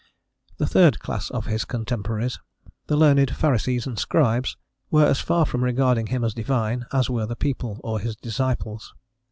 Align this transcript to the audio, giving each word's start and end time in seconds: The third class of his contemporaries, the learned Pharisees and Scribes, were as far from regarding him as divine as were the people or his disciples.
The 0.57 0.65
third 0.65 0.97
class 0.99 1.29
of 1.29 1.45
his 1.45 1.63
contemporaries, 1.63 2.39
the 2.87 2.97
learned 2.97 3.35
Pharisees 3.35 3.85
and 3.85 3.99
Scribes, 3.99 4.57
were 4.89 5.05
as 5.05 5.19
far 5.21 5.45
from 5.45 5.63
regarding 5.63 6.07
him 6.07 6.23
as 6.23 6.33
divine 6.33 6.87
as 6.91 7.07
were 7.07 7.27
the 7.27 7.35
people 7.35 7.79
or 7.83 7.99
his 7.99 8.15
disciples. 8.15 8.95